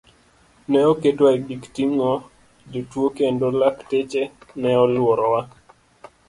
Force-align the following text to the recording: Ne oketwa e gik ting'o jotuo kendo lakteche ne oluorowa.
Ne 0.69 0.79
oketwa 0.91 1.29
e 1.35 1.37
gik 1.47 1.63
ting'o 1.75 2.11
jotuo 2.71 3.07
kendo 3.17 3.45
lakteche 3.59 4.23
ne 4.61 4.69
oluorowa. 4.83 5.41